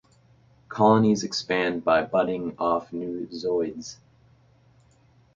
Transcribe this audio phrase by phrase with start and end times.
[0.67, 3.97] Colonies expand by budding off new zooids.